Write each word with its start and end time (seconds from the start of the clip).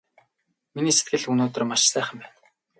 Миний 0.75 0.95
сэтгэл 0.97 1.23
өнөөдөр 1.31 1.63
маш 1.67 1.81
сайхан 1.91 2.17
байна! 2.21 2.37